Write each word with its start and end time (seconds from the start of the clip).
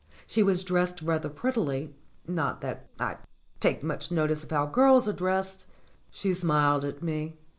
She 0.25 0.41
was 0.41 0.63
dressed 0.63 1.03
rather 1.03 1.29
prettily 1.29 1.93
not 2.27 2.61
that 2.61 2.87
I 2.99 3.17
take 3.59 3.83
much 3.83 4.09
notice 4.09 4.43
how 4.49 4.65
girls 4.65 5.07
are 5.07 5.13
dressed. 5.13 5.67
She 6.09 6.33
smiled 6.33 6.83
at 6.83 7.03
me. 7.03 7.37